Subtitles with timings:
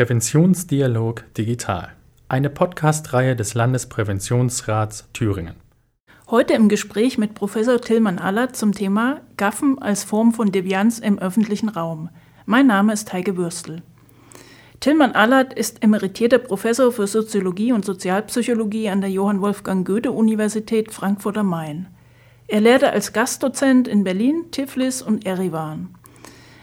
[0.00, 1.90] Präventionsdialog Digital,
[2.26, 5.56] eine Podcast-Reihe des Landespräventionsrats Thüringen.
[6.30, 11.18] Heute im Gespräch mit Professor Tillmann Allert zum Thema Gaffen als Form von Devianz im
[11.18, 12.08] öffentlichen Raum.
[12.46, 13.82] Mein Name ist Heike Würstel.
[14.80, 20.94] Tillmann Allert ist emeritierter Professor für Soziologie und Sozialpsychologie an der Johann Wolfgang Goethe Universität
[20.94, 21.88] Frankfurt am Main.
[22.48, 25.90] Er lehrte als Gastdozent in Berlin, Tiflis und Erivan.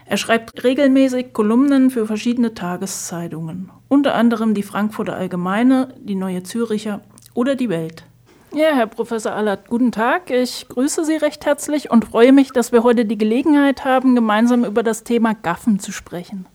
[0.09, 7.01] Er schreibt regelmäßig Kolumnen für verschiedene Tageszeitungen, unter anderem die Frankfurter Allgemeine, die Neue Züricher
[7.33, 8.05] oder die Welt.
[8.53, 10.31] Ja, Herr Professor Allert, guten Tag.
[10.31, 14.63] Ich grüße Sie recht herzlich und freue mich, dass wir heute die Gelegenheit haben, gemeinsam
[14.63, 16.45] über das Thema Gaffen zu sprechen.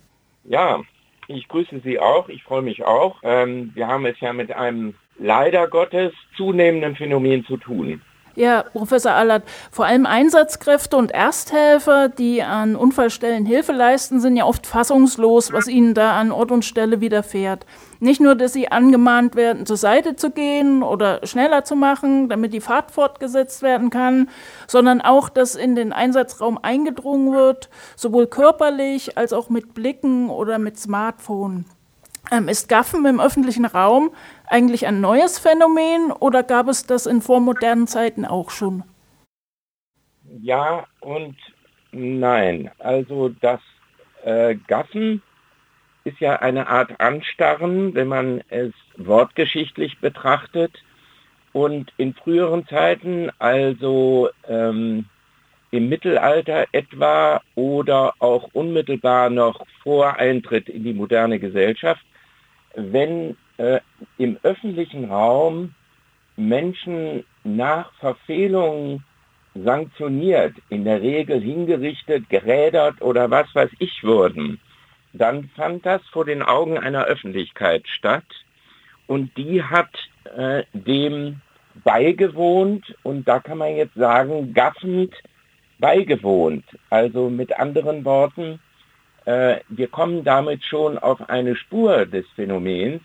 [0.44, 0.80] Ja,
[1.28, 2.30] ich grüße Sie auch.
[2.30, 3.16] Ich freue mich auch.
[3.22, 8.00] Ähm, wir haben es ja mit einem leider Gottes zunehmenden Phänomen zu tun.
[8.34, 14.46] Ja, Professor Allert, vor allem Einsatzkräfte und Ersthelfer, die an Unfallstellen Hilfe leisten, sind ja
[14.46, 17.66] oft fassungslos, was ihnen da an Ort und Stelle widerfährt.
[18.00, 22.54] Nicht nur, dass sie angemahnt werden, zur Seite zu gehen oder schneller zu machen, damit
[22.54, 24.30] die Fahrt fortgesetzt werden kann,
[24.66, 30.58] sondern auch, dass in den Einsatzraum eingedrungen wird, sowohl körperlich als auch mit Blicken oder
[30.58, 31.66] mit Smartphone.
[32.30, 34.10] Ähm, ist Gaffen im öffentlichen Raum
[34.46, 38.84] eigentlich ein neues Phänomen oder gab es das in vormodernen Zeiten auch schon?
[40.40, 41.36] Ja und
[41.90, 42.70] nein.
[42.78, 43.60] Also das
[44.24, 45.22] äh, Gaffen
[46.04, 50.82] ist ja eine Art Anstarren, wenn man es wortgeschichtlich betrachtet.
[51.52, 55.04] Und in früheren Zeiten, also ähm,
[55.70, 62.02] im Mittelalter etwa oder auch unmittelbar noch vor Eintritt in die moderne Gesellschaft,
[62.74, 63.80] wenn äh,
[64.18, 65.74] im öffentlichen Raum
[66.36, 69.04] Menschen nach Verfehlungen
[69.54, 74.58] sanktioniert, in der Regel hingerichtet, gerädert oder was weiß ich wurden,
[75.12, 78.24] dann fand das vor den Augen einer Öffentlichkeit statt
[79.06, 79.90] und die hat
[80.36, 81.40] äh, dem
[81.84, 85.14] beigewohnt und da kann man jetzt sagen, gaffend
[85.78, 86.64] beigewohnt.
[86.90, 88.60] Also mit anderen Worten,
[89.24, 93.02] äh, wir kommen damit schon auf eine Spur des Phänomens,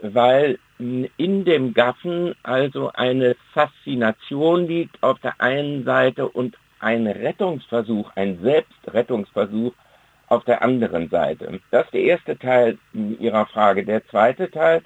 [0.00, 8.10] weil in dem Gaffen also eine Faszination liegt auf der einen Seite und ein Rettungsversuch,
[8.14, 9.72] ein Selbstrettungsversuch
[10.28, 11.60] auf der anderen Seite.
[11.70, 13.84] Das ist der erste Teil Ihrer Frage.
[13.84, 14.82] Der zweite Teil,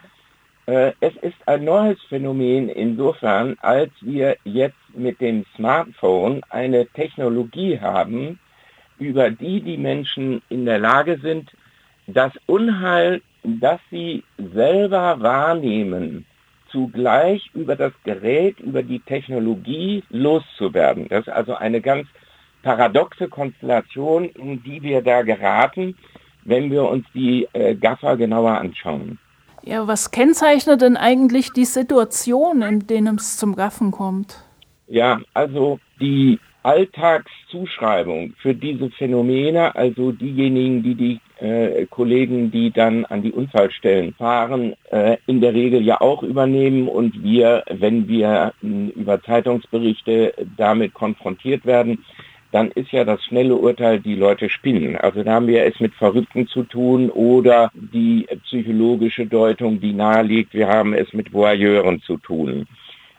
[0.67, 7.79] äh, es ist ein neues Phänomen insofern, als wir jetzt mit dem Smartphone eine Technologie
[7.79, 8.41] haben,
[8.99, 11.51] über die die Menschen in der Lage sind,
[12.07, 16.27] das Unheil, das sie selber wahrnehmen,
[16.71, 21.09] zugleich über das Gerät, über die Technologie loszuwerden.
[21.09, 22.09] Das ist also eine ganz
[22.63, 25.97] paradoxe Konstellation, in die wir da geraten,
[26.45, 29.19] wenn wir uns die äh, Gaffer genauer anschauen.
[29.63, 34.45] Ja, was kennzeichnet denn eigentlich die Situation, in denen es zum Gaffen kommt?
[34.89, 43.05] Ja, also die Alltagszuschreibung für diese Phänomene, also diejenigen, die die äh, Kollegen, die dann
[43.05, 48.55] an die Unfallstellen fahren, äh, in der Regel ja auch übernehmen und wir, wenn wir
[48.63, 48.67] äh,
[48.99, 52.05] über Zeitungsberichte damit konfrontiert werden,
[52.51, 54.97] dann ist ja das schnelle Urteil, die Leute spinnen.
[54.97, 60.55] Also da haben wir es mit Verrückten zu tun oder die psychologische Deutung, die naheliegt,
[60.55, 62.67] wir haben es mit Voyeuren zu tun.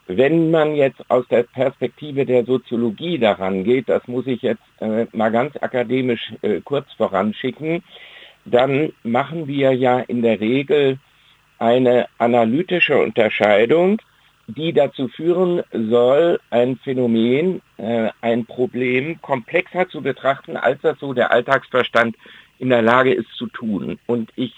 [0.08, 5.08] Wenn man jetzt aus der Perspektive der Soziologie daran geht, das muss ich jetzt äh,
[5.14, 7.84] mal ganz akademisch äh, kurz voranschicken,
[8.46, 11.00] dann machen wir ja in der Regel
[11.58, 14.00] eine analytische Unterscheidung,
[14.48, 21.14] die dazu führen soll, ein Phänomen, äh, ein Problem komplexer zu betrachten, als das so
[21.14, 22.16] der Alltagsverstand
[22.60, 23.98] in der Lage ist zu tun.
[24.06, 24.54] Und ich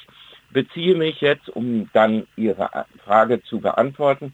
[0.52, 4.34] beziehe mich jetzt, um dann Ihre Frage zu beantworten,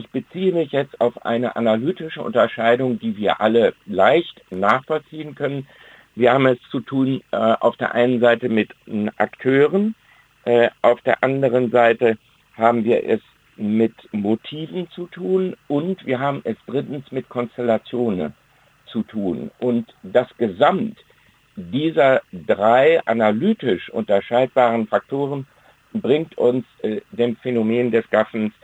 [0.00, 5.66] ich beziehe mich jetzt auf eine analytische Unterscheidung, die wir alle leicht nachvollziehen können.
[6.14, 8.70] Wir haben es zu tun äh, auf der einen Seite mit
[9.16, 9.94] Akteuren,
[10.44, 12.16] äh, auf der anderen Seite
[12.56, 13.20] haben wir es
[13.56, 18.32] mit Motiven zu tun und wir haben es drittens mit Konstellationen
[18.86, 19.50] zu tun.
[19.58, 20.98] Und das Gesamt
[21.56, 25.46] dieser drei analytisch unterscheidbaren Faktoren
[25.92, 28.54] bringt uns äh, dem Phänomen des Gaffens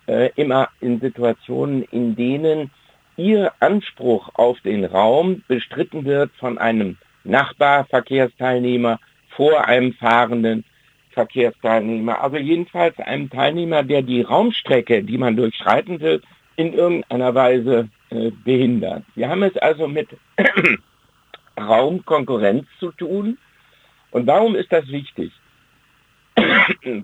[0.10, 2.72] äh, immer in Situationen, in denen
[3.16, 10.66] ihr Anspruch auf den Raum bestritten wird von einem Nachbarverkehrsteilnehmer vor einem fahrenden
[11.12, 12.22] Verkehrsteilnehmer.
[12.22, 16.22] Also jedenfalls einem Teilnehmer, der die Raumstrecke, die man durchschreiten will,
[16.56, 19.04] in irgendeiner Weise äh, behindert.
[19.16, 20.10] Wir haben es also mit
[21.60, 23.38] Raumkonkurrenz zu tun,
[24.12, 25.32] und warum ist das wichtig?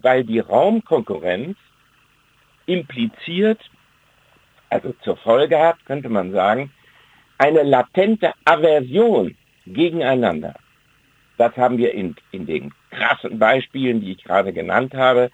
[0.01, 1.55] Weil die Raumkonkurrenz
[2.65, 3.59] impliziert,
[4.69, 6.71] also zur Folge hat, könnte man sagen,
[7.37, 9.35] eine latente Aversion
[9.65, 10.55] gegeneinander.
[11.37, 15.31] Das haben wir in, in den krassen Beispielen, die ich gerade genannt habe.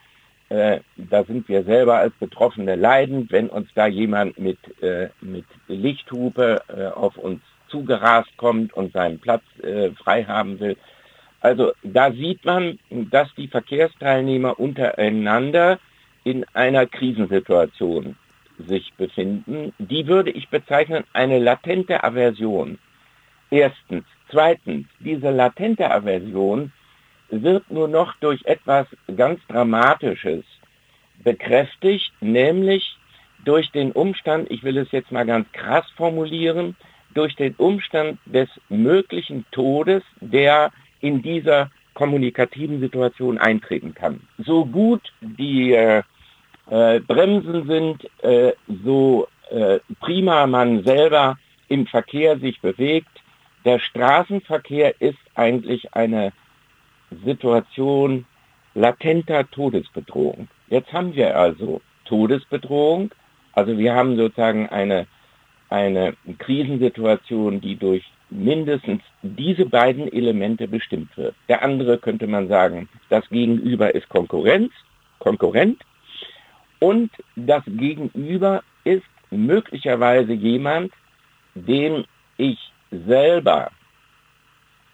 [0.50, 5.46] Äh, da sind wir selber als Betroffene leidend, wenn uns da jemand mit, äh, mit
[5.68, 10.76] Lichthupe äh, auf uns zugerast kommt und seinen Platz äh, frei haben will.
[11.40, 15.80] Also da sieht man, dass die Verkehrsteilnehmer untereinander
[16.24, 18.16] in einer Krisensituation
[18.68, 19.74] sich befinden.
[19.80, 22.78] Die würde ich bezeichnen eine latente Aversion.
[23.50, 24.06] Erstens.
[24.30, 26.72] Zweitens, diese latente Aversion
[27.30, 28.88] wird nur noch durch etwas
[29.18, 30.46] ganz Dramatisches
[31.22, 32.98] bekräftigt, nämlich
[33.44, 36.76] durch den Umstand, ich will es jetzt mal ganz krass formulieren,
[37.14, 40.72] durch den Umstand des möglichen Todes der
[41.02, 44.22] in dieser kommunikativen Situation eintreten kann.
[44.38, 46.04] So gut die äh,
[46.70, 48.54] äh, Bremsen sind, äh,
[48.84, 53.10] so äh, prima man selber im Verkehr sich bewegt.
[53.66, 56.34] Der Straßenverkehr ist eigentlich eine
[57.26, 58.26] Situation
[58.74, 60.48] latenter Todesbedrohung.
[60.70, 63.12] Jetzt haben wir also Todesbedrohung,
[63.54, 65.08] also wir haben sozusagen eine,
[65.70, 71.36] eine Krisensituation, die durch mindestens diese beiden Elemente bestimmt wird.
[71.50, 74.72] Der andere könnte man sagen, das Gegenüber ist Konkurrenz,
[75.20, 75.82] Konkurrent
[76.80, 80.92] und das Gegenüber ist möglicherweise jemand,
[81.54, 82.06] den
[82.38, 82.58] ich
[82.90, 83.72] selber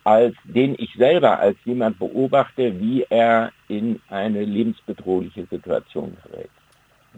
[0.04, 6.50] als den ich selber als jemand beobachte, wie er in eine lebensbedrohliche Situation gerät.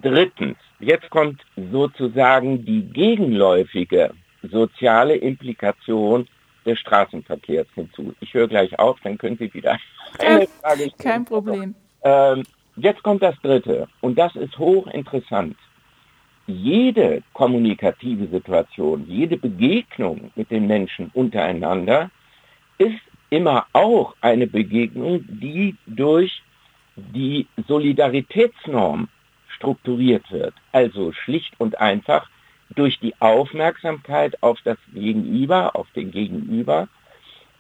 [0.02, 1.40] Drittens, jetzt kommt
[1.72, 4.10] sozusagen die gegenläufige
[4.44, 6.28] soziale Implikation
[6.66, 8.14] des Straßenverkehrs hinzu.
[8.20, 9.78] Ich höre gleich auf, dann können Sie wieder
[10.20, 10.94] eine Frage stellen.
[10.98, 11.76] Kein Problem.
[12.04, 12.44] Ähm,
[12.76, 15.58] jetzt kommt das Dritte und das ist hochinteressant.
[16.48, 22.10] Jede kommunikative Situation, jede Begegnung mit den Menschen untereinander
[22.80, 23.00] ist
[23.30, 26.42] immer auch eine Begegnung, die durch
[26.96, 29.10] die Solidaritätsnorm
[29.50, 30.54] strukturiert wird.
[30.72, 32.28] Also schlicht und einfach
[32.76, 36.88] durch die Aufmerksamkeit auf das Gegenüber, auf den Gegenüber,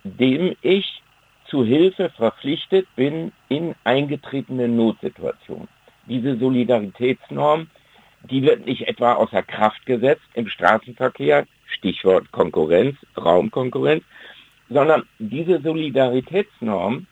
[0.03, 1.01] dem ich
[1.47, 5.67] zu Hilfe verpflichtet bin in eingetretenen Notsituationen.
[6.05, 7.67] Diese Solidaritätsnorm,
[8.29, 14.03] die wird nicht etwa außer Kraft gesetzt im Straßenverkehr, Stichwort Konkurrenz, Raumkonkurrenz,
[14.69, 17.07] sondern diese Solidaritätsnorm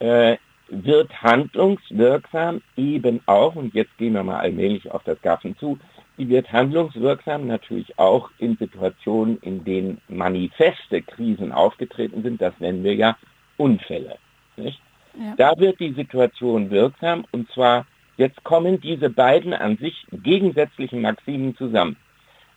[0.00, 0.36] äh,
[0.68, 5.78] wird handlungswirksam eben auch, und jetzt gehen wir mal allmählich auf das Gaffen zu,
[6.20, 12.42] die wird handlungswirksam natürlich auch in Situationen, in denen manifeste Krisen aufgetreten sind.
[12.42, 13.16] Das nennen wir ja
[13.56, 14.18] Unfälle.
[14.56, 15.34] Ja.
[15.38, 17.86] Da wird die Situation wirksam und zwar
[18.18, 21.96] jetzt kommen diese beiden an sich gegensätzlichen Maximen zusammen.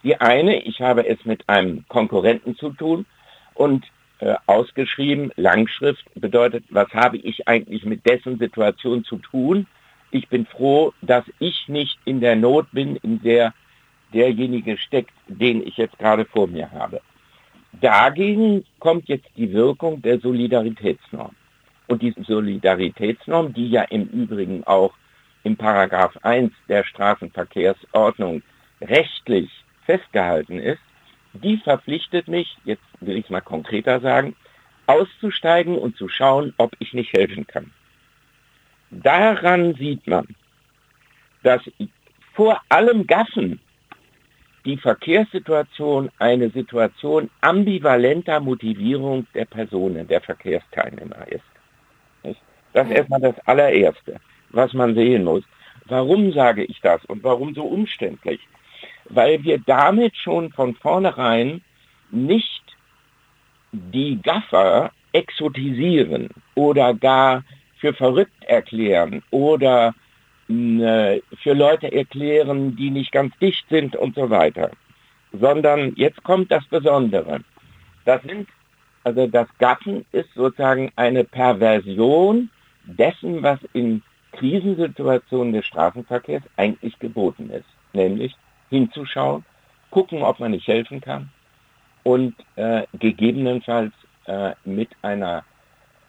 [0.04, 3.06] Die eine, ich habe es mit einem Konkurrenten zu tun
[3.54, 3.86] und
[4.20, 9.68] äh, ausgeschrieben, Langschrift bedeutet, was habe ich eigentlich mit dessen Situation zu tun?
[10.14, 13.54] Ich bin froh, dass ich nicht in der Not bin, in der
[14.14, 17.02] derjenige steckt, den ich jetzt gerade vor mir habe.
[17.82, 21.36] Dagegen kommt jetzt die Wirkung der Solidaritätsnorm.
[21.88, 24.94] Und diese Solidaritätsnorm, die ja im Übrigen auch
[25.44, 28.44] im Paragraph 1 der Straßenverkehrsordnung
[28.82, 29.50] rechtlich
[29.86, 30.82] festgehalten ist,
[31.34, 34.36] die verpflichtet mich, jetzt will ich es mal konkreter sagen,
[34.86, 37.72] auszusteigen und zu schauen, ob ich nicht helfen kann.
[39.02, 40.28] Daran sieht man,
[41.44, 41.62] dass
[42.34, 43.60] vor allem Gassen
[44.66, 51.44] die Verkehrssituation eine Situation ambivalenter Motivierung der Personen, der Verkehrsteilnehmer ist.
[52.74, 54.20] Das ist erstmal das allererste,
[54.50, 55.44] was man sehen muss.
[55.86, 58.40] Warum sage ich das und warum so umständlich?
[59.06, 61.62] Weil wir damit schon von vornherein
[62.10, 62.64] nicht
[63.72, 67.44] die Gaffer exotisieren oder gar
[67.84, 69.94] für verrückt erklären oder
[70.48, 74.72] äh, für Leute erklären, die nicht ganz dicht sind und so weiter.
[75.34, 77.42] Sondern jetzt kommt das Besondere.
[78.06, 78.48] Das sind,
[79.04, 82.50] also das Gaffen ist sozusagen eine Perversion
[82.86, 87.68] dessen, was in Krisensituationen des Straßenverkehrs eigentlich geboten ist.
[87.92, 88.34] Nämlich
[88.70, 89.44] hinzuschauen,
[89.92, 91.30] gucken, ob man nicht helfen kann
[92.04, 93.92] und äh, gegebenenfalls
[94.26, 95.44] äh, mit einer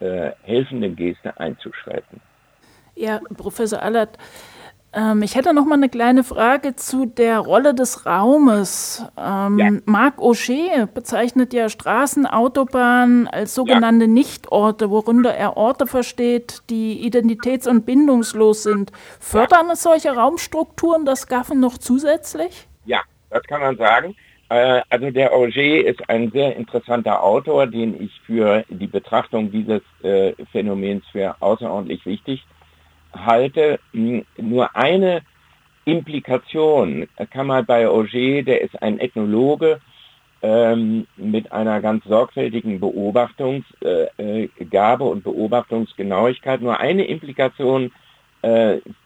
[0.04, 2.20] äh, helfenden Geste einzuschreiten.
[2.94, 4.18] Ja, Professor Allert,
[4.96, 9.04] ähm, ich hätte noch mal eine kleine Frage zu der Rolle des Raumes.
[9.18, 9.70] Ähm, ja.
[9.87, 14.11] Marc Auger bezeichnet ja Straßen, Autobahnen als sogenannte ja.
[14.11, 18.92] Nichtorte, worunter er Orte versteht, die identitäts- und bindungslos sind.
[19.18, 19.76] Fördern ja.
[19.76, 22.68] solche Raumstrukturen das Gaffen noch zusätzlich?
[22.84, 24.14] Ja, das kann man sagen.
[24.48, 29.82] Äh, also der Auger ist ein sehr interessanter Autor, den ich für die Betrachtung dieses
[30.02, 32.44] äh, Phänomens für außerordentlich wichtig
[33.14, 35.22] halte, nur eine
[35.84, 39.80] Implikation kann man bei Auger, der ist ein Ethnologe,
[40.42, 46.60] ähm, mit einer ganz sorgfältigen Beobachtungsgabe äh, und Beobachtungsgenauigkeit.
[46.60, 47.92] Nur eine Implikation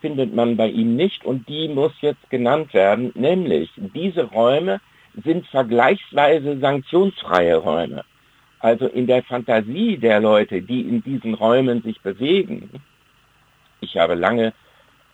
[0.00, 4.80] findet man bei ihm nicht und die muss jetzt genannt werden, nämlich diese Räume
[5.24, 8.04] sind vergleichsweise sanktionsfreie Räume.
[8.60, 12.70] Also in der Fantasie der Leute, die in diesen Räumen sich bewegen,
[13.80, 14.52] ich habe lange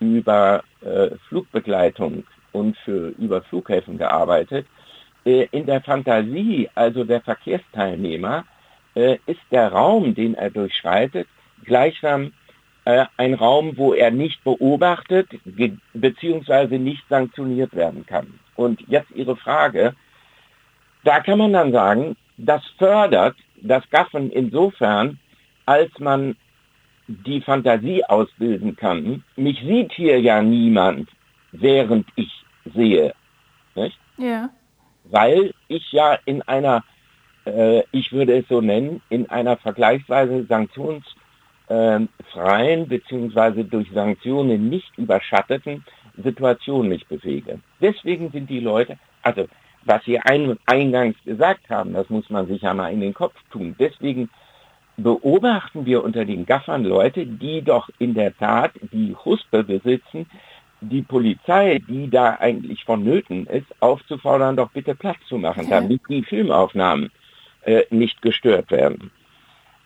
[0.00, 4.66] über äh, Flugbegleitung und für, über Flughäfen gearbeitet.
[5.24, 8.44] Äh, in der Fantasie, also der Verkehrsteilnehmer,
[8.94, 11.28] äh, ist der Raum, den er durchschreitet,
[11.64, 12.32] gleichsam
[12.84, 16.78] äh, ein Raum, wo er nicht beobachtet bzw.
[16.78, 18.38] nicht sanktioniert werden kann.
[18.56, 19.94] Und jetzt Ihre Frage.
[21.04, 25.18] Da kann man dann sagen, das fördert das Gaffen insofern,
[25.66, 26.36] als man
[27.06, 29.22] die Fantasie ausbilden kann.
[29.36, 31.08] Mich sieht hier ja niemand,
[31.52, 32.32] während ich
[32.74, 33.14] sehe.
[33.74, 33.98] Nicht?
[34.16, 34.50] Ja.
[35.04, 36.82] Weil ich ja in einer,
[37.44, 42.08] äh, ich würde es so nennen, in einer vergleichsweise sanktionsfreien
[42.82, 45.84] äh, beziehungsweise durch Sanktionen nicht überschatteten
[46.22, 47.60] Situation mich bewege.
[47.80, 49.46] Deswegen sind die Leute, also
[49.84, 53.34] was Sie ein, eingangs gesagt haben, das muss man sich ja mal in den Kopf
[53.50, 53.74] tun.
[53.78, 54.30] Deswegen
[54.96, 60.26] beobachten wir unter den Gaffern Leute, die doch in der Tat die Huspe besitzen,
[60.80, 65.80] die Polizei, die da eigentlich vonnöten ist, aufzufordern, doch bitte Platz zu machen, ja.
[65.80, 67.10] damit die Filmaufnahmen
[67.62, 69.10] äh, nicht gestört werden.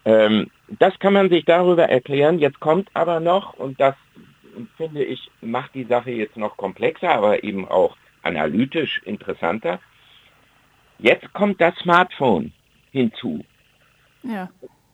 [0.04, 2.38] Ähm, das kann man sich darüber erklären.
[2.38, 3.94] Jetzt kommt aber noch, und das
[4.76, 9.80] finde ich, macht die Sache jetzt noch komplexer, aber eben auch analytisch interessanter.
[10.98, 12.52] Jetzt kommt das Smartphone
[12.90, 13.44] hinzu.
[14.22, 14.48] Ja.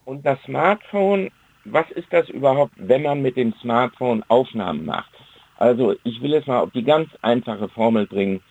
[0.04, 1.30] Und das Smartphone,
[1.64, 5.10] was ist das überhaupt, wenn man mit dem Smartphone Aufnahmen macht?
[5.56, 8.42] Also ich will es mal auf die ganz einfache Formel bringen.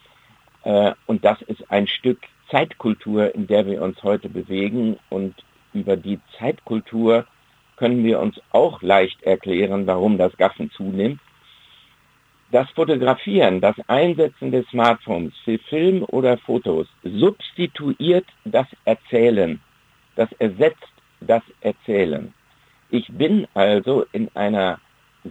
[0.63, 4.98] Äh, und das ist ein Stück Zeitkultur, in der wir uns heute bewegen.
[5.10, 5.36] Und
[5.74, 7.25] über die Zeitkultur
[7.77, 11.20] können wir uns auch leicht erklären, warum das Gaffen zunimmt.
[12.51, 19.60] Das Fotografieren, das Einsetzen des Smartphones für Film oder Fotos substituiert das Erzählen.
[20.15, 20.88] Das ersetzt
[21.22, 22.34] das erzählen.
[22.92, 24.80] Ich bin also in einer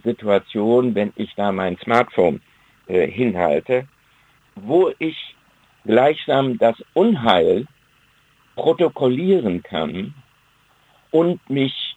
[0.02, 2.40] Situation, wenn ich da mein Smartphone
[2.88, 3.86] äh, hinhalte,
[4.56, 5.36] wo ich
[5.84, 7.66] gleichsam das Unheil
[8.56, 10.14] protokollieren kann
[11.10, 11.91] und mich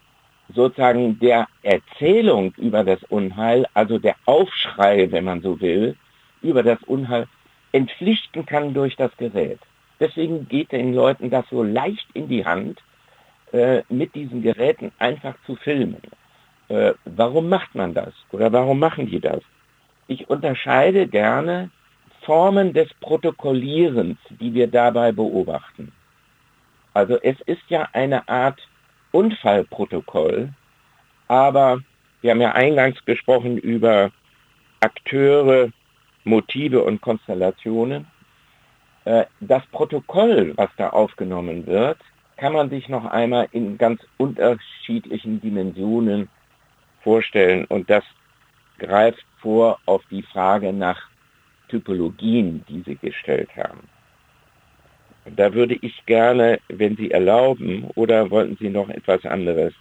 [0.53, 5.95] sozusagen der Erzählung über das Unheil, also der Aufschrei, wenn man so will,
[6.41, 7.27] über das Unheil
[7.71, 9.59] entpflichten kann durch das Gerät.
[9.99, 12.81] Deswegen geht den Leuten das so leicht in die Hand,
[13.51, 16.01] äh, mit diesen Geräten einfach zu filmen.
[16.67, 18.13] Äh, warum macht man das?
[18.31, 19.41] Oder warum machen die das?
[20.07, 21.69] Ich unterscheide gerne
[22.21, 25.91] Formen des Protokollierens, die wir dabei beobachten.
[26.93, 28.59] Also es ist ja eine Art
[29.15, 30.49] Unfallprotokoll,
[31.29, 31.79] aber
[32.19, 34.11] wir haben ja eingangs gesprochen über
[34.81, 35.69] Akteure,
[36.25, 38.07] Motive und Konstellationen.
[39.05, 41.97] Äh, das Protokoll, was da aufgenommen wird,
[42.35, 46.27] kann man sich noch einmal in ganz unterschiedlichen Dimensionen
[47.01, 47.63] vorstellen.
[47.69, 48.03] Und das
[48.79, 51.01] greift vor auf die Frage nach
[51.69, 53.94] Typologien, die Sie gestellt haben.
[55.25, 59.73] Da würde ich gerne, wenn Sie erlauben, oder wollten Sie noch etwas anderes?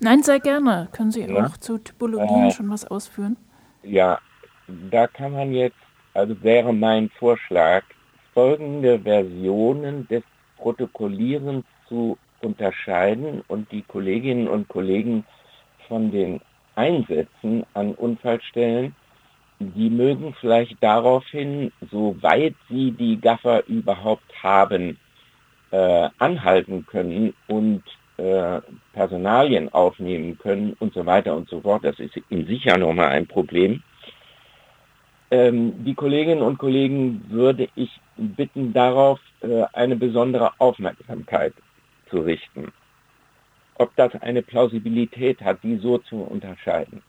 [0.00, 0.88] Nein, sehr gerne.
[0.92, 1.46] Können Sie ja.
[1.46, 3.36] auch zu Typologien äh, schon was ausführen?
[3.82, 4.18] Ja,
[4.90, 5.76] da kann man jetzt,
[6.12, 7.84] also wäre mein Vorschlag,
[8.34, 10.22] folgende Versionen des
[10.58, 15.24] Protokollierens zu unterscheiden und die Kolleginnen und Kollegen
[15.88, 16.40] von den
[16.76, 18.94] Einsätzen an Unfallstellen,
[19.60, 24.98] die mögen vielleicht daraufhin, soweit sie die Gaffer überhaupt haben,
[25.70, 27.82] äh, anhalten können und
[28.16, 28.60] äh,
[28.94, 31.84] Personalien aufnehmen können und so weiter und so fort.
[31.84, 33.82] Das ist in sich ja nochmal ein Problem.
[35.30, 41.52] Ähm, die Kolleginnen und Kollegen würde ich bitten, darauf äh, eine besondere Aufmerksamkeit
[42.08, 42.72] zu richten.
[43.74, 47.02] Ob das eine Plausibilität hat, die so zu unterscheiden.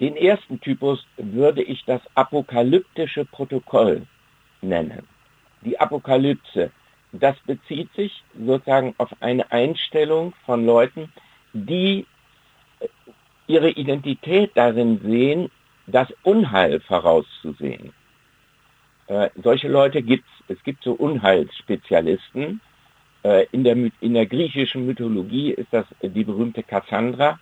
[0.00, 4.02] Den ersten Typus würde ich das apokalyptische Protokoll
[4.60, 5.06] nennen.
[5.62, 6.70] Die Apokalypse,
[7.12, 11.12] das bezieht sich sozusagen auf eine Einstellung von Leuten,
[11.52, 12.06] die
[13.46, 15.50] ihre Identität darin sehen,
[15.86, 17.92] das Unheil vorauszusehen.
[19.06, 20.56] Äh, solche Leute gibt es.
[20.56, 22.60] Es gibt so Unheilsspezialisten.
[23.22, 27.38] Äh, in, der, in der griechischen Mythologie ist das die berühmte Kassandra,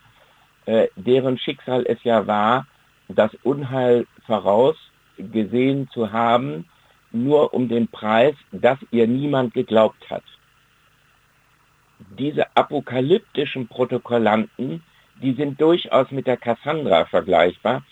[0.65, 2.67] äh, deren Schicksal es ja war,
[3.07, 6.65] das Unheil vorausgesehen zu haben,
[7.11, 10.23] nur um den Preis, dass ihr niemand geglaubt hat.
[12.17, 14.83] Diese apokalyptischen Protokollanten,
[15.21, 17.83] die sind durchaus mit der Cassandra vergleichbar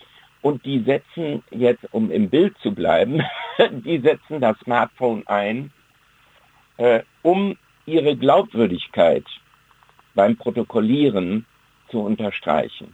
[0.41, 3.21] und die setzen jetzt, um im Bild zu bleiben,
[3.59, 5.71] die setzen das Smartphone ein,
[6.77, 9.25] äh, um ihre Glaubwürdigkeit
[10.15, 11.45] beim Protokollieren
[11.91, 12.93] zu unterstreichen.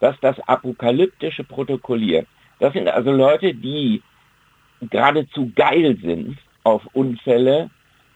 [0.00, 2.26] Das ist das apokalyptische Protokollieren.
[2.58, 4.02] Das sind also Leute, die
[4.80, 7.70] geradezu geil sind auf Unfälle,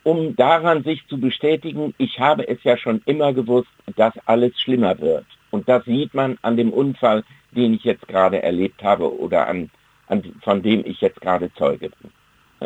[0.05, 4.99] um daran sich zu bestätigen, ich habe es ja schon immer gewusst, dass alles schlimmer
[4.99, 5.27] wird.
[5.51, 9.71] Und das sieht man an dem Unfall, den ich jetzt gerade erlebt habe oder an,
[10.09, 12.11] an von dem ich jetzt gerade Zeuge bin.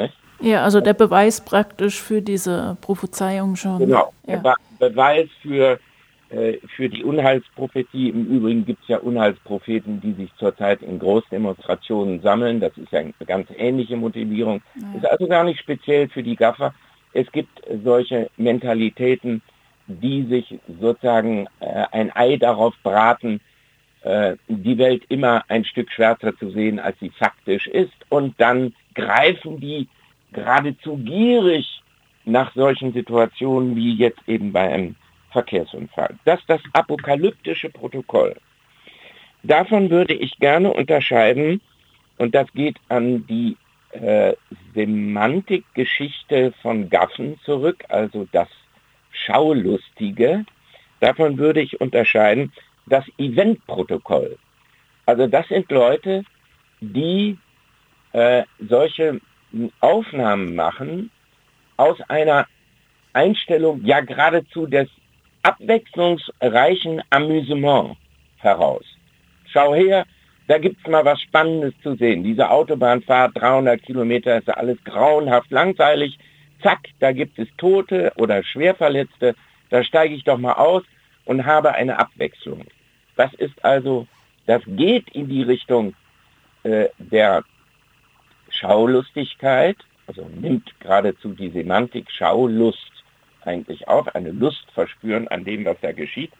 [0.02, 0.14] Nicht?
[0.40, 3.78] Ja, also der Beweis praktisch für diese Prophezeiung schon.
[3.78, 4.36] Genau, ja.
[4.36, 5.78] der Beweis für
[6.28, 8.08] für die Unheilsprophetie.
[8.08, 12.58] Im Übrigen gibt es ja Unheilspropheten, die sich zurzeit in Großdemonstrationen sammeln.
[12.58, 14.60] Das ist ja eine ganz ähnliche Motivierung.
[14.74, 14.98] Ja.
[14.98, 16.74] Ist also gar nicht speziell für die Gaffer.
[17.12, 19.40] Es gibt solche Mentalitäten,
[19.86, 23.40] die sich sozusagen äh, ein Ei darauf braten,
[24.02, 27.94] äh, die Welt immer ein Stück schwärzer zu sehen, als sie faktisch ist.
[28.08, 29.88] Und dann greifen die
[30.32, 31.82] geradezu gierig
[32.24, 34.96] nach solchen Situationen wie jetzt eben bei einem
[35.36, 36.14] Verkehrsunfall.
[36.24, 38.34] Das ist das apokalyptische Protokoll.
[39.42, 41.60] Davon würde ich gerne unterscheiden,
[42.16, 43.54] und das geht an die
[43.90, 44.32] äh,
[44.74, 48.48] Semantikgeschichte von Gaffen zurück, also das
[49.10, 50.46] Schaulustige.
[51.00, 52.50] Davon würde ich unterscheiden
[52.86, 54.38] das Eventprotokoll.
[55.04, 56.24] Also das sind Leute,
[56.80, 57.36] die
[58.12, 59.20] äh, solche
[59.80, 61.10] Aufnahmen machen
[61.76, 62.46] aus einer
[63.12, 64.88] Einstellung ja geradezu des
[65.46, 67.96] abwechslungsreichen Amüsement
[68.38, 68.84] heraus.
[69.46, 70.04] Schau her,
[70.48, 72.24] da gibt es mal was Spannendes zu sehen.
[72.24, 76.18] Diese Autobahnfahrt, 300 Kilometer, ist alles grauenhaft langweilig.
[76.62, 79.36] Zack, da gibt es Tote oder Schwerverletzte.
[79.70, 80.82] Da steige ich doch mal aus
[81.26, 82.64] und habe eine Abwechslung.
[83.14, 84.08] Das ist also,
[84.46, 85.94] das geht in die Richtung
[86.64, 87.44] äh, der
[88.50, 89.76] Schaulustigkeit,
[90.08, 92.95] also nimmt geradezu die Semantik Schaulust
[93.46, 96.32] eigentlich auf, eine Lust verspüren an dem, was da geschieht.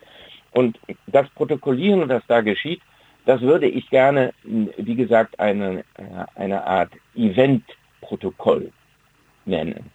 [0.52, 2.80] Und das Protokollieren, das da geschieht,
[3.26, 8.70] das würde ich gerne, wie gesagt, eine, äh, eine Art Event-Protokoll
[9.44, 9.90] nennen.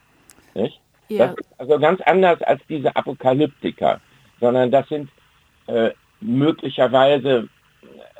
[1.07, 1.27] Ja.
[1.27, 3.99] Das ist also ganz anders als diese Apokalyptiker,
[4.39, 5.09] sondern das sind
[5.67, 7.49] äh, möglicherweise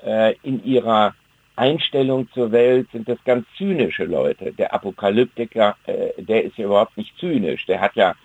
[0.04, 1.14] äh, in ihrer
[1.56, 4.52] Einstellung zur Welt sind das ganz zynische Leute.
[4.54, 8.16] Der Apokalyptiker, äh, der ist ja überhaupt nicht zynisch, der hat ja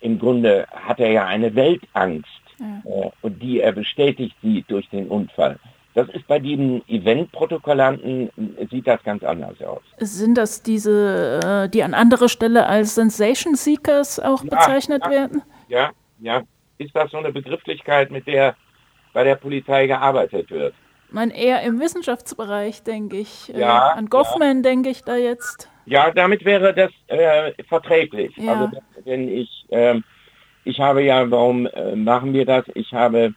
[0.00, 2.82] im Grunde hat er ja eine Weltangst ja.
[2.84, 5.58] Äh, und die er bestätigt sie durch den Unfall.
[5.94, 8.30] Das ist bei den Eventprotokollanten,
[8.70, 9.82] sieht das ganz anders aus.
[9.98, 15.10] Sind das diese, äh, die an anderer Stelle als Sensation Seekers auch ja, bezeichnet ja,
[15.10, 15.42] werden?
[15.68, 16.42] Ja, ja.
[16.78, 18.54] Ist das so eine Begrifflichkeit, mit der
[19.12, 20.74] bei der Polizei gearbeitet wird?
[21.12, 23.48] Nein, eher im Wissenschaftsbereich, denke ich.
[23.48, 25.68] Ja, an Goffman denke ich da jetzt.
[25.86, 28.36] Ja, damit wäre das äh, verträglich.
[28.36, 28.52] Ja.
[28.52, 28.70] Also
[29.04, 30.00] wenn ich, äh,
[30.64, 32.64] ich habe ja, warum äh, machen wir das?
[32.74, 33.34] Ich habe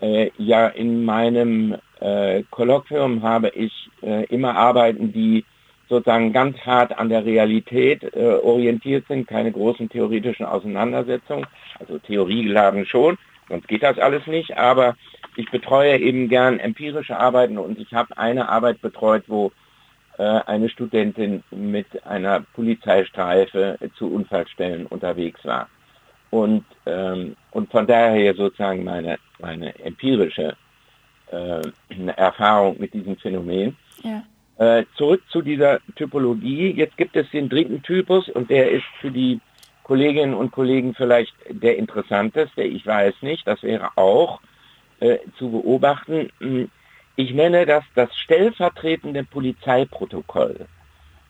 [0.00, 5.44] äh, ja in meinem äh, Kolloquium habe ich äh, immer Arbeiten, die
[5.88, 11.46] sozusagen ganz hart an der Realität äh, orientiert sind, keine großen theoretischen Auseinandersetzungen,
[11.80, 13.16] also theoriegeladen schon,
[13.48, 14.96] sonst geht das alles nicht, aber
[15.38, 19.52] ich betreue eben gern empirische Arbeiten und ich habe eine Arbeit betreut, wo
[20.18, 25.68] äh, eine Studentin mit einer Polizeistreife zu Unfallstellen unterwegs war.
[26.30, 30.56] Und, ähm, und von daher sozusagen meine, meine empirische
[31.30, 31.62] äh,
[32.16, 33.76] Erfahrung mit diesem Phänomen.
[34.02, 34.24] Ja.
[34.58, 36.72] Äh, zurück zu dieser Typologie.
[36.72, 39.38] Jetzt gibt es den dritten Typus und der ist für die
[39.84, 42.62] Kolleginnen und Kollegen vielleicht der interessanteste.
[42.64, 44.40] Ich weiß nicht, das wäre auch
[45.00, 46.30] äh, zu beobachten.
[46.40, 46.70] Hm,
[47.16, 50.66] ich nenne das das stellvertretende Polizeiprotokoll.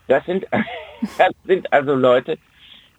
[0.06, 0.46] Das sind,
[1.18, 2.38] das sind also Leute,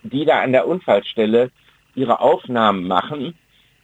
[0.03, 1.51] die da an der Unfallstelle
[1.95, 3.35] ihre Aufnahmen machen,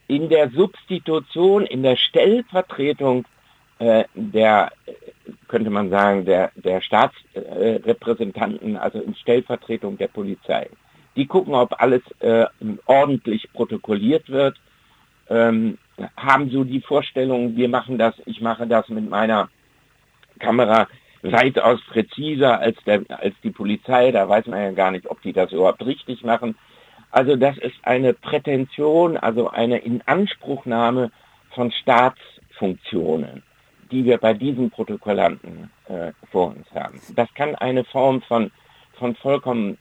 [0.08, 3.26] in der Substitution, in der Stellvertretung
[3.78, 4.72] äh, der,
[5.48, 10.70] könnte man sagen, der, der Staatsrepräsentanten, also in Stellvertretung der Polizei.
[11.16, 12.46] Die gucken, ob alles äh,
[12.86, 14.56] ordentlich protokolliert wird,
[15.28, 15.78] ähm,
[16.16, 19.48] haben so die Vorstellung, wir machen das, ich mache das mit meiner
[20.38, 20.88] Kamera
[21.22, 24.12] weitaus präziser als, der, als die Polizei.
[24.12, 26.56] Da weiß man ja gar nicht, ob die das überhaupt richtig machen.
[27.10, 31.10] Also das ist eine Prätension, also eine Inanspruchnahme
[31.50, 33.42] von Staatsfunktionen,
[33.90, 37.00] die wir bei diesen Protokollanten äh, vor uns haben.
[37.14, 38.50] Das kann eine Form von,
[38.98, 39.78] von vollkommen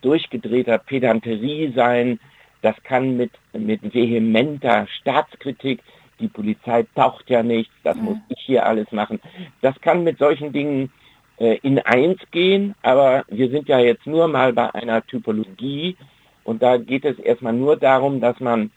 [0.00, 2.18] durchgedrehter Pedanterie sein,
[2.62, 5.80] das kann mit, mit vehementer Staatskritik,
[6.20, 8.02] die Polizei taucht ja nichts, das ja.
[8.02, 9.20] muss ich hier alles machen.
[9.60, 10.92] Das kann mit solchen Dingen
[11.38, 15.96] äh, in eins gehen, aber wir sind ja jetzt nur mal bei einer Typologie,
[16.44, 18.70] und da geht es erstmal nur darum, dass man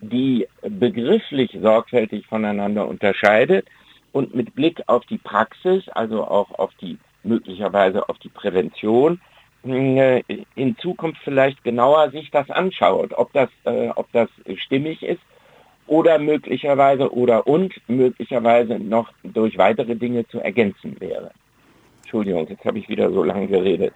[0.00, 3.66] die begrifflich sorgfältig voneinander unterscheidet
[4.12, 9.20] und mit Blick auf die Praxis, also auch auf die möglicherweise auf die Prävention,
[9.70, 15.20] in Zukunft vielleicht genauer sich das anschaut, ob das, äh, ob das stimmig ist
[15.86, 21.30] oder möglicherweise oder und möglicherweise noch durch weitere Dinge zu ergänzen wäre.
[22.02, 23.94] Entschuldigung, jetzt habe ich wieder so lange geredet.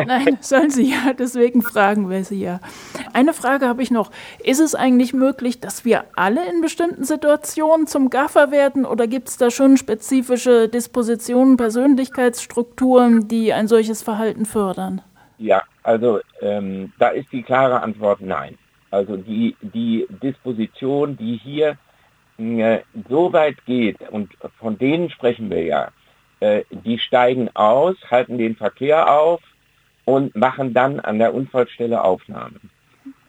[0.06, 2.60] Nein, sollen Sie ja, deswegen fragen wir Sie ja.
[3.12, 4.10] Eine Frage habe ich noch.
[4.42, 9.28] Ist es eigentlich möglich, dass wir alle in bestimmten Situationen zum Gaffer werden oder gibt
[9.28, 15.02] es da schon spezifische Dispositionen, Persönlichkeitsstrukturen, die ein solches Verhalten fördern?
[15.38, 18.58] Ja, also ähm, da ist die klare Antwort nein.
[18.90, 21.78] Also die, die Disposition, die hier
[22.38, 25.88] äh, so weit geht, und von denen sprechen wir ja,
[26.40, 29.40] äh, die steigen aus, halten den Verkehr auf,
[30.04, 32.70] und machen dann an der Unfallstelle Aufnahmen.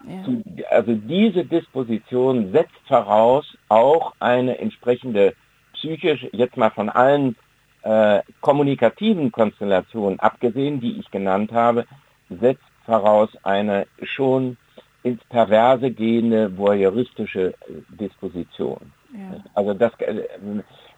[0.08, 0.68] Ja.
[0.70, 5.36] Also diese Disposition setzt voraus auch eine entsprechende
[5.74, 7.36] psychisch, jetzt mal von allen
[7.84, 11.86] äh, kommunikativen Konstellationen abgesehen, die ich genannt habe,
[12.30, 14.58] setzt voraus eine schon
[15.04, 17.54] ins Perverse gehende voyeuristische äh,
[17.90, 18.92] Disposition.
[19.14, 19.44] Ja.
[19.54, 20.24] Also das, äh,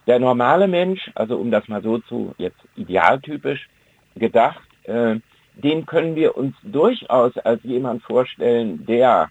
[0.07, 3.69] der normale Mensch, also um das mal so zu jetzt idealtypisch
[4.15, 5.15] gedacht, äh,
[5.55, 9.29] den können wir uns durchaus als jemand vorstellen, der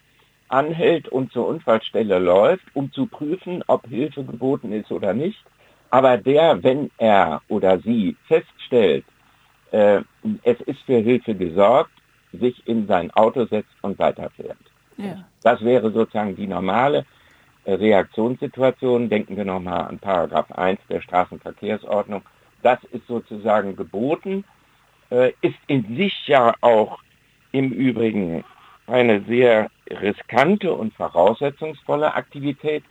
[0.48, 5.42] anhält und zur Unfallstelle läuft, um zu prüfen, ob Hilfe geboten ist oder nicht.
[5.90, 9.04] Aber der, wenn er oder sie feststellt,
[9.72, 10.00] äh,
[10.42, 11.92] es ist für Hilfe gesorgt,
[12.32, 14.58] sich in sein Auto setzt und weiterfährt.
[14.96, 15.24] Ja.
[15.42, 17.04] Das wäre sozusagen die normale
[17.64, 19.08] äh, Reaktionssituation.
[19.08, 22.22] Denken wir nochmal an Paragraph 1 der Straßenverkehrsordnung.
[22.62, 24.44] Das ist sozusagen geboten
[25.40, 26.98] ist in sich ja auch
[27.53, 28.44] im Übrigen
[28.87, 32.83] eine sehr riskante und voraussetzungsvolle Aktivität,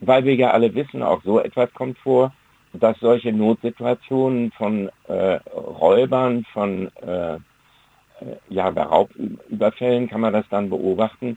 [0.00, 2.32] weil wir ja alle wissen, auch so etwas kommt vor,
[2.72, 7.38] dass solche Notsituationen von äh, Räubern, von äh, äh
[8.48, 11.36] ja, Raubüberfällen kann man das dann beobachten,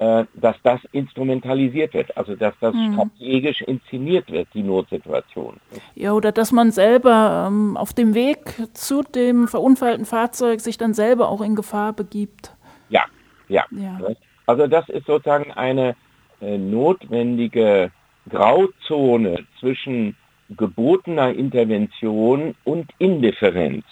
[0.00, 2.94] äh, dass das instrumentalisiert wird, also dass das hm.
[2.94, 5.60] strategisch inszeniert wird, die Notsituation.
[5.94, 10.94] Ja, oder dass man selber ähm, auf dem Weg zu dem verunfallten Fahrzeug sich dann
[10.94, 12.56] selber auch in Gefahr begibt.
[12.88, 13.04] Ja,
[13.48, 13.66] ja.
[13.72, 14.00] ja.
[14.46, 15.94] Also das ist sozusagen eine
[16.40, 17.90] äh, notwendige
[18.30, 20.16] Grauzone zwischen
[20.56, 23.84] gebotener Intervention und Indifferenz.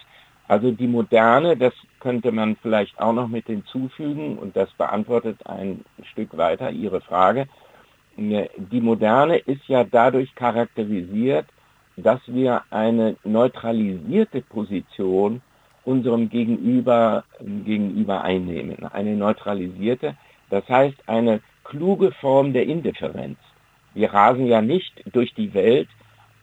[0.46, 5.84] Also die moderne, das könnte man vielleicht auch noch mit hinzufügen, und das beantwortet ein
[6.12, 7.46] Stück weiter Ihre Frage.
[8.16, 11.46] Die moderne ist ja dadurch charakterisiert,
[11.96, 15.40] dass wir eine neutralisierte Position
[15.84, 18.84] unserem Gegenüber, gegenüber einnehmen.
[18.87, 20.16] Eine neutralisierte,
[20.50, 23.38] das heißt eine kluge Form der Indifferenz.
[23.94, 25.88] Wir rasen ja nicht durch die Welt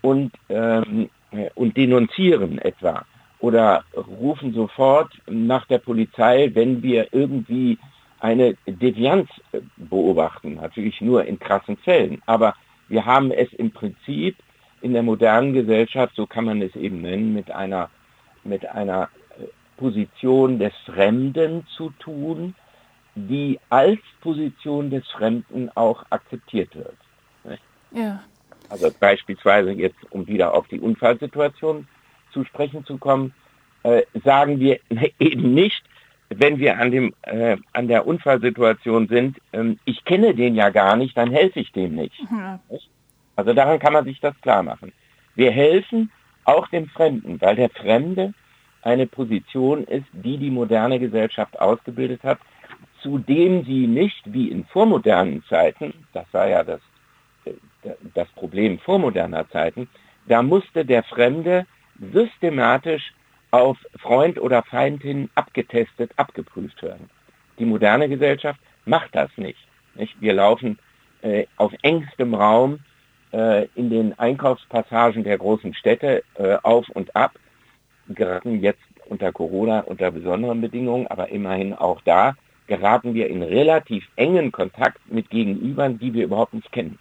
[0.02, 1.10] und, ähm,
[1.56, 3.06] und denunzieren etwa,
[3.46, 7.78] oder rufen sofort nach der Polizei, wenn wir irgendwie
[8.20, 9.30] eine Devianz
[9.78, 12.24] beobachten, natürlich nur in krassen Fällen.
[12.26, 12.56] Aber
[12.88, 14.36] wir haben es im Prinzip
[14.82, 17.92] in der modernen Gesellschaft, so kann man es eben nennen, mit einer,
[18.44, 19.44] mit einer äh,
[19.78, 22.56] Position des Fremden zu tun,
[23.14, 26.98] die als Position des Fremden auch akzeptiert wird.
[27.92, 28.24] Ja.
[28.70, 31.88] Also beispielsweise jetzt, um wieder auf die Unfallsituation
[32.36, 33.34] zu sprechen zu kommen,
[33.84, 34.80] äh, sagen wir
[35.20, 35.84] eben nicht,
[36.30, 40.96] wenn wir an, dem, äh, an der Unfallsituation sind, ähm, ich kenne den ja gar
[40.98, 42.20] nicht, dann helfe ich dem nicht.
[42.30, 42.60] Ja.
[43.38, 44.92] Also daran kann man sich das klar machen.
[45.36, 46.12] Wir helfen
[46.44, 48.34] auch dem Fremden, weil der Fremde
[48.82, 52.40] eine Position ist, die die moderne Gesellschaft ausgebildet hat,
[53.02, 56.82] zu dem sie nicht wie in vormodernen Zeiten, das war ja das,
[57.46, 57.54] äh,
[58.14, 59.88] das Problem vormoderner Zeiten,
[60.28, 61.66] da musste der Fremde
[62.00, 63.14] systematisch
[63.52, 67.10] auf Freund oder Feind hin abgetestet, abgeprüft werden.
[67.58, 69.60] Die moderne Gesellschaft macht das nicht.
[69.96, 70.20] nicht?
[70.20, 70.78] Wir laufen
[71.22, 72.80] äh, auf engstem Raum
[73.32, 77.32] äh, in den Einkaufspassagen der großen Städte äh, auf und ab,
[78.10, 82.36] geraten jetzt unter Corona unter besonderen Bedingungen, aber immerhin auch da
[82.68, 86.98] geraten wir in relativ engen Kontakt mit Gegenübern, die wir überhaupt nicht kennen.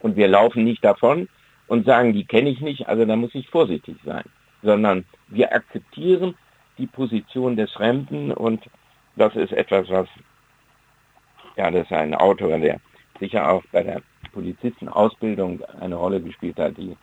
[0.00, 1.28] Und wir laufen nicht davon
[1.68, 4.24] und sagen, die kenne ich nicht, also da muss ich vorsichtig sein
[4.64, 6.34] sondern wir akzeptieren
[6.78, 8.62] die Position des Fremden und
[9.16, 10.08] das ist etwas, was,
[11.56, 12.80] ja, das ist ein Autor, der
[13.20, 16.96] sicher auch bei der Polizistenausbildung eine Rolle gespielt hat, die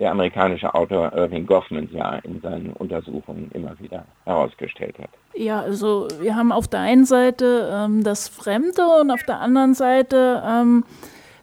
[0.00, 5.10] der amerikanische Autor Irving Goffman ja in seinen Untersuchungen immer wieder herausgestellt hat.
[5.34, 9.74] Ja, also wir haben auf der einen Seite ähm, das Fremde und auf der anderen
[9.74, 10.84] Seite ähm,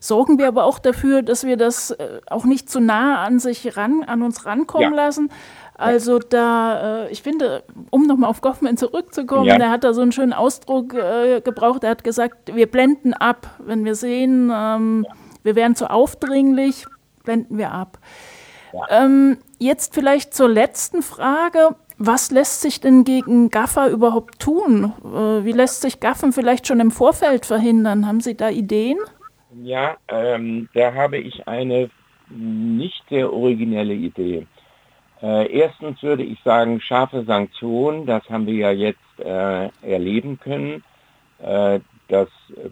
[0.01, 3.77] sorgen wir aber auch dafür, dass wir das äh, auch nicht zu nah an sich
[3.77, 5.05] ran, an uns rankommen ja.
[5.05, 5.29] lassen.
[5.75, 9.57] Also da, äh, ich finde, um nochmal auf Goffman zurückzukommen, ja.
[9.57, 11.83] der hat da so einen schönen Ausdruck äh, gebraucht.
[11.83, 13.47] Er hat gesagt, wir blenden ab.
[13.59, 15.15] Wenn wir sehen, ähm, ja.
[15.43, 16.85] wir wären zu aufdringlich,
[17.23, 17.99] blenden wir ab.
[18.73, 19.03] Ja.
[19.03, 21.75] Ähm, jetzt vielleicht zur letzten Frage.
[21.97, 24.93] Was lässt sich denn gegen Gaffer überhaupt tun?
[25.03, 28.07] Äh, wie lässt sich Gaffen vielleicht schon im Vorfeld verhindern?
[28.07, 28.97] Haben Sie da Ideen?
[29.53, 31.89] Ja, ähm, da habe ich eine
[32.29, 34.47] nicht sehr originelle Idee.
[35.21, 40.83] Äh, erstens würde ich sagen, scharfe Sanktionen, das haben wir ja jetzt äh, erleben können.
[41.39, 42.29] Äh, das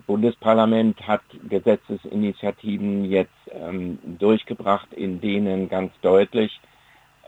[0.07, 6.59] Bundesparlament hat Gesetzesinitiativen jetzt ähm, durchgebracht, in denen ganz deutlich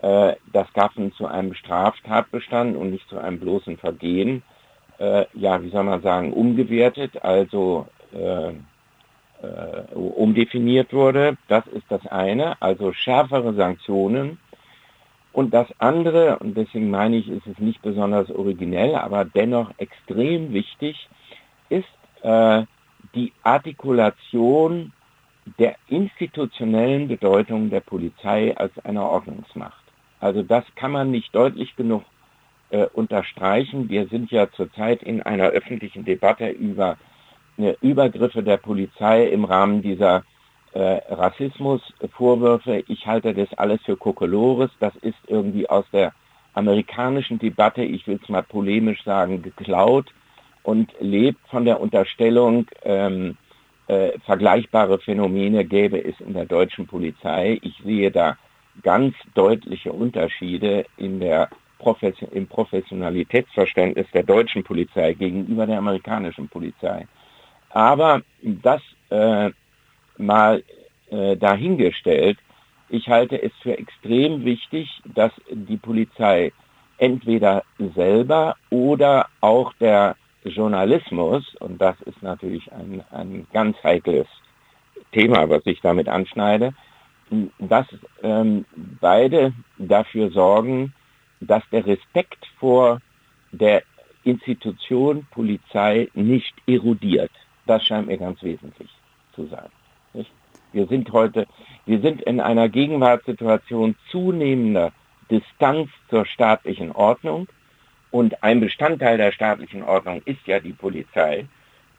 [0.01, 4.43] äh, das Gaffen zu einem Straftatbestand und nicht zu einem bloßen Vergehen,
[4.97, 7.87] äh, ja, wie soll man sagen, umgewertet, also
[9.41, 11.37] äh, umdefiniert wurde.
[11.47, 14.39] Das ist das eine, also schärfere Sanktionen.
[15.33, 20.53] Und das andere, und deswegen meine ich, ist es nicht besonders originell, aber dennoch extrem
[20.53, 21.07] wichtig,
[21.69, 21.85] ist
[22.23, 22.63] äh,
[23.15, 24.91] die Artikulation
[25.57, 29.83] der institutionellen Bedeutung der Polizei als einer Ordnungsmacht.
[30.19, 32.03] Also das kann man nicht deutlich genug
[32.69, 33.89] äh, unterstreichen.
[33.89, 36.97] Wir sind ja zurzeit in einer öffentlichen Debatte über
[37.81, 40.23] Übergriffe der Polizei im Rahmen dieser
[40.73, 42.83] äh, Rassismusvorwürfe.
[42.87, 44.71] Ich halte das alles für Kokolores.
[44.79, 46.13] Das ist irgendwie aus der
[46.53, 50.13] amerikanischen Debatte, ich will es mal polemisch sagen, geklaut
[50.63, 53.37] und lebt von der Unterstellung, ähm,
[53.87, 57.59] äh, vergleichbare Phänomene gäbe es in der deutschen Polizei.
[57.61, 58.37] Ich sehe da
[58.83, 67.07] ganz deutliche Unterschiede in der Profes im Professionalitätsverständnis der deutschen Polizei gegenüber der amerikanischen Polizei.
[67.73, 69.51] Aber das äh,
[70.17, 70.63] mal
[71.09, 72.37] äh, dahingestellt,
[72.89, 76.51] ich halte es für extrem wichtig, dass die Polizei
[76.97, 77.63] entweder
[77.95, 84.27] selber oder auch der Journalismus, und das ist natürlich ein, ein ganz heikles
[85.11, 86.73] Thema, was ich damit anschneide,
[87.59, 87.87] dass
[88.23, 88.65] ähm,
[88.99, 90.93] beide dafür sorgen,
[91.39, 92.99] dass der Respekt vor
[93.51, 93.83] der
[94.23, 97.31] Institution Polizei nicht erodiert.
[97.67, 98.89] Das scheint mir ganz wesentlich
[99.35, 99.69] zu sein.
[100.13, 100.31] Nicht?
[100.73, 101.47] Wir sind heute,
[101.85, 104.93] wir sind in einer Gegenwartssituation zunehmender
[105.29, 107.47] Distanz zur staatlichen Ordnung
[108.09, 111.45] und ein Bestandteil der staatlichen Ordnung ist ja die Polizei.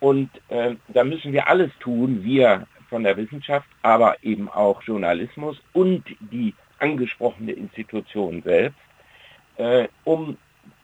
[0.01, 5.57] Und äh, da müssen wir alles tun, wir von der Wissenschaft, aber eben auch Journalismus
[5.72, 8.79] und die angesprochene Institution selbst,
[9.57, 10.37] äh, um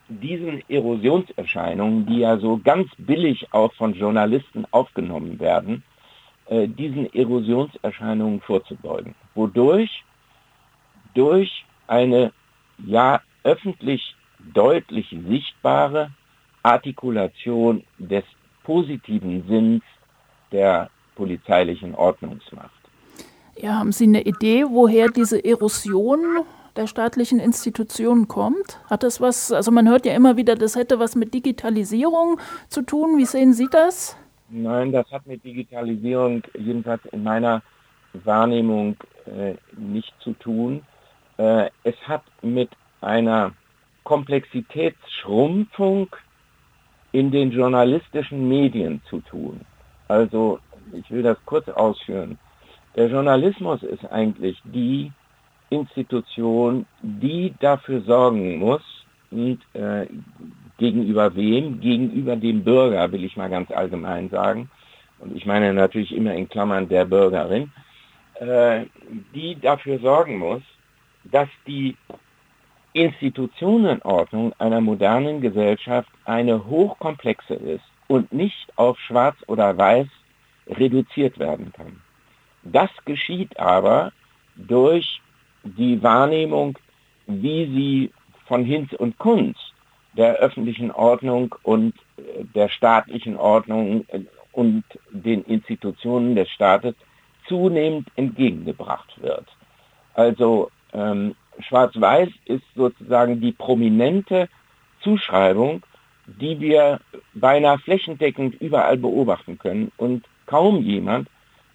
[0.09, 5.83] diesen Erosionserscheinungen, die ja so ganz billig auch von Journalisten aufgenommen werden,
[6.47, 9.15] äh, diesen Erosionserscheinungen vorzubeugen.
[9.35, 10.05] Wodurch?
[11.15, 12.33] Durch eine
[12.87, 14.15] ja öffentlich
[14.55, 16.11] deutlich sichtbare
[16.63, 18.25] Artikulation des
[18.63, 19.83] positiven Sinns
[20.53, 22.71] der polizeilichen Ordnungsmacht.
[23.57, 26.21] Ja, haben Sie eine Idee, woher diese Erosion
[26.79, 28.81] der staatlichen Institutionen kommt?
[28.89, 32.81] Hat das was, also man hört ja immer wieder, das hätte was mit Digitalisierung zu
[32.83, 33.19] tun.
[33.19, 34.17] Wie sehen Sie das?
[34.49, 37.61] Nein, das hat mit Digitalisierung jedenfalls in meiner
[38.25, 40.81] Wahrnehmung äh, nicht zu tun.
[41.37, 42.71] Äh, es hat mit
[43.03, 43.53] einer
[44.05, 46.09] Komplexitätsschrumpfung
[47.13, 49.61] in den journalistischen Medien zu tun.
[50.09, 50.59] Also,
[50.93, 52.39] ich will das kurz ausführen.
[52.97, 55.13] Der Journalismus ist eigentlich die
[55.71, 58.83] Institution, die dafür sorgen muss,
[59.31, 60.07] und äh,
[60.79, 61.81] gegenüber wem?
[61.81, 64.71] Gegenüber dem Bürger, will ich mal ganz allgemein sagen.
[65.19, 67.71] Und ich meine natürlich immer in Klammern der Bürgerin,
[68.35, 68.87] äh,
[69.35, 70.63] die dafür sorgen muss,
[71.25, 71.97] dass die
[72.93, 80.07] Institutionenordnung einer modernen Gesellschaft eine hochkomplexe ist und nicht auf schwarz oder weiß
[80.69, 82.01] reduziert werden kann.
[82.63, 84.13] Das geschieht aber
[84.57, 85.21] durch
[85.63, 86.79] die Wahrnehmung,
[87.27, 88.13] wie sie
[88.47, 89.75] von Hinz und Kunst
[90.17, 94.21] der öffentlichen Ordnung und äh, der staatlichen Ordnung äh,
[94.53, 96.95] und den Institutionen des Staates
[97.47, 99.47] zunehmend entgegengebracht wird.
[100.15, 104.49] Also ähm, Schwarz-Weiß ist sozusagen die prominente
[105.03, 105.83] Zuschreibung,
[106.27, 107.01] die wir
[107.35, 109.93] beinahe flächendeckend überall beobachten können.
[109.97, 111.29] Und kaum jemand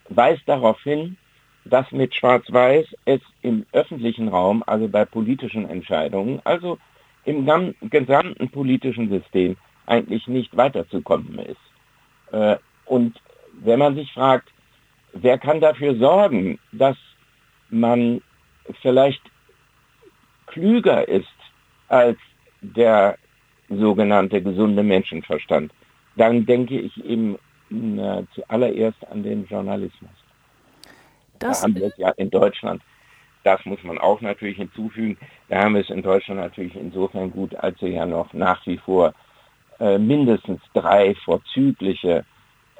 [0.10, 1.17] weist darauf hin,
[1.65, 6.78] dass mit Schwarz-Weiß es im öffentlichen Raum, also bei politischen Entscheidungen, also
[7.26, 7.45] im
[7.89, 11.58] gesamten politischen System eigentlich nicht weiterzukommen ist.
[12.32, 13.19] Äh, und
[13.63, 14.49] wenn man sich fragt,
[15.13, 16.97] wer kann dafür sorgen, dass
[17.69, 18.21] man
[18.82, 19.21] vielleicht
[20.47, 21.28] klüger ist
[21.88, 22.17] als
[22.62, 23.17] der
[23.69, 25.71] sogenannte gesunde Menschenverstand,
[26.15, 27.38] dann denke ich eben
[28.36, 30.12] zuallererst an den Journalismus.
[31.43, 32.82] Das da haben wir es ja in Deutschland,
[33.43, 35.17] das muss man auch natürlich hinzufügen,
[35.49, 38.77] da haben wir es in Deutschland natürlich insofern gut, als wir ja noch nach wie
[38.77, 39.13] vor
[39.79, 42.25] äh, mindestens drei vorzügliche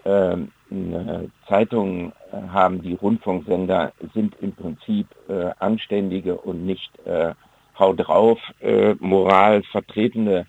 [0.06, 2.82] ähm, äh, Zeitungen äh, haben.
[2.82, 7.34] Die Rundfunksender sind im Prinzip äh, anständige und nicht äh,
[7.78, 10.46] hau drauf äh, Moral vertretende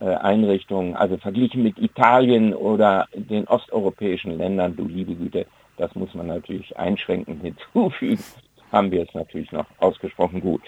[0.00, 0.96] Einrichtungen.
[0.96, 5.46] Also verglichen mit Italien oder den osteuropäischen Ländern, du liebe Güte,
[5.76, 7.42] das muss man natürlich einschränkend
[7.74, 8.22] hinzufügen,
[8.72, 10.62] haben wir es natürlich noch ausgesprochen gut.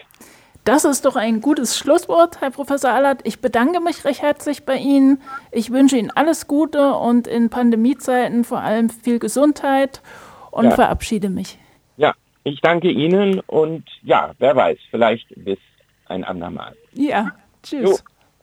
[0.65, 3.21] Das ist doch ein gutes Schlusswort, Herr Professor Allert.
[3.23, 5.23] Ich bedanke mich recht herzlich bei Ihnen.
[5.53, 10.03] Ich wünsche Ihnen alles Gute und in Pandemiezeiten vor allem viel Gesundheit
[10.51, 10.71] und ja.
[10.73, 11.57] verabschiede mich.
[11.97, 15.59] Ja, ich danke Ihnen und ja, wer weiß, vielleicht bis
[16.07, 16.75] ein andermal.
[16.95, 17.31] Ja,
[17.63, 17.83] tschüss.
[17.83, 17.97] Jo,